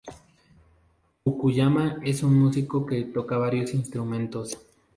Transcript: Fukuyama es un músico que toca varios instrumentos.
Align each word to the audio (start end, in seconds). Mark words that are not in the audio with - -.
Fukuyama 1.23 1.99
es 2.03 2.23
un 2.23 2.33
músico 2.33 2.87
que 2.87 3.03
toca 3.03 3.37
varios 3.37 3.75
instrumentos. 3.75 4.57